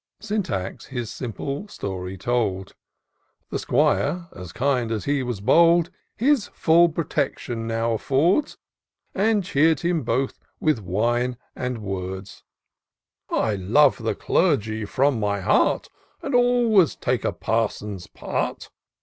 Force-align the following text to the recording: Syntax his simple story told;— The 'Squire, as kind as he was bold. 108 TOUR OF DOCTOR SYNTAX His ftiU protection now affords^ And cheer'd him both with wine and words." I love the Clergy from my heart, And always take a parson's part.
Syntax 0.19 0.85
his 0.85 1.11
simple 1.11 1.67
story 1.67 2.17
told;— 2.17 2.73
The 3.51 3.59
'Squire, 3.59 4.29
as 4.35 4.51
kind 4.51 4.91
as 4.91 5.05
he 5.05 5.21
was 5.21 5.41
bold. 5.41 5.91
108 6.17 6.17
TOUR 6.17 6.25
OF 6.25 6.35
DOCTOR 6.39 6.47
SYNTAX 6.47 6.47
His 6.47 6.65
ftiU 6.91 6.95
protection 6.95 7.67
now 7.67 7.95
affords^ 7.97 8.57
And 9.13 9.43
cheer'd 9.43 9.81
him 9.81 10.01
both 10.01 10.39
with 10.59 10.79
wine 10.81 11.37
and 11.55 11.83
words." 11.83 12.43
I 13.29 13.53
love 13.57 13.99
the 14.01 14.15
Clergy 14.15 14.85
from 14.85 15.19
my 15.19 15.39
heart, 15.41 15.87
And 16.23 16.33
always 16.33 16.95
take 16.95 17.23
a 17.23 17.31
parson's 17.31 18.07
part. 18.07 18.71